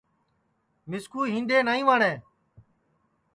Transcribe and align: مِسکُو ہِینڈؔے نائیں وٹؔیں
مِسکُو 0.89 1.21
ہِینڈؔے 1.31 1.57
نائیں 1.67 1.87
وٹؔیں 1.87 2.17